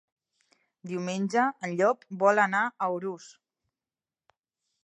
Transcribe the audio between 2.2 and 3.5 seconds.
vol anar a Urús.